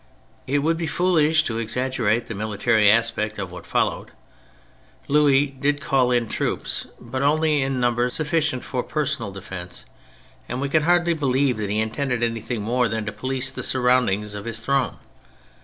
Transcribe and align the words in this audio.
It 0.47 0.63
would 0.63 0.77
be 0.77 0.87
foolish 0.87 1.43
to 1.43 1.59
exaggerate 1.59 2.25
the 2.25 2.33
military 2.33 2.89
aspect 2.89 3.37
of 3.37 3.51
what 3.51 3.67
followed. 3.67 4.09
Louis 5.07 5.45
did 5.45 5.79
call 5.79 6.09
in 6.09 6.27
troops, 6.27 6.87
but 6.99 7.21
only 7.21 7.61
in 7.61 7.79
numbers 7.79 8.15
suffi 8.17 8.39
cient 8.41 8.63
for 8.63 8.81
personal 8.81 9.29
defence, 9.31 9.85
and 10.49 10.59
we 10.59 10.69
can 10.69 10.85
hardly 10.85 11.13
believe 11.13 11.57
that 11.57 11.69
he 11.69 11.79
intended 11.79 12.23
anything 12.23 12.63
more 12.63 12.87
than 12.87 13.05
to 13.05 13.11
police 13.11 13.51
the 13.51 13.61
surroundings 13.61 14.33
of 14.33 14.45
his 14.45 14.61
throne. 14.65 14.97